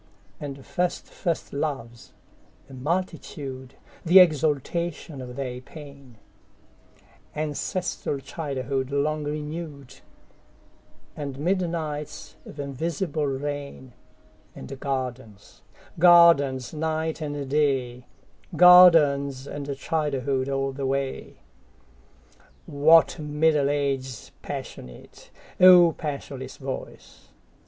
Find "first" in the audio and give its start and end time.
0.65-1.05, 1.05-1.53